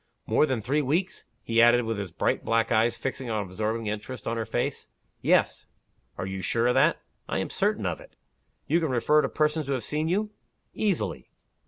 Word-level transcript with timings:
"More 0.25 0.47
than 0.47 0.61
three 0.61 0.81
weeks?" 0.81 1.25
he 1.43 1.61
added, 1.61 1.83
with 1.83 1.99
his 1.99 2.11
bright 2.11 2.43
black 2.43 2.71
eyes 2.71 2.97
fixed 2.97 3.21
in 3.21 3.29
absorbing 3.29 3.85
interest 3.85 4.27
on 4.27 4.35
her 4.35 4.47
face. 4.47 4.87
"Yes." 5.21 5.67
"Are 6.17 6.25
you 6.25 6.41
sure 6.41 6.65
of 6.65 6.73
that?" 6.73 6.99
"I 7.29 7.37
am 7.37 7.51
certain 7.51 7.85
of 7.85 8.01
it." 8.01 8.15
"You 8.65 8.79
can 8.79 8.89
refer 8.89 9.21
to 9.21 9.29
persons 9.29 9.67
who 9.67 9.73
have 9.73 9.83
seen 9.83 10.07
you?" 10.07 10.31
"Easily." 10.73 11.29